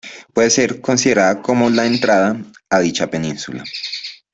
[0.33, 2.35] Puede ser considerada como la "entrada"
[2.71, 3.63] a dicha península.